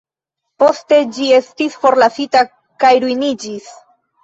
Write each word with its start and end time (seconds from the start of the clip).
Poste 0.63 0.99
ĝi 1.17 1.27
estis 1.41 1.77
forlasita 1.85 2.43
kaj 2.87 2.93
ruiniĝis. 3.07 3.71